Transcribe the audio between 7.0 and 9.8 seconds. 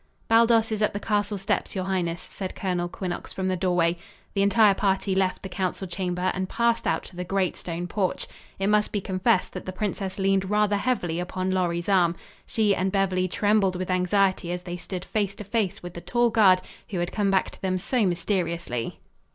to the great stone porch. It must be confessed that the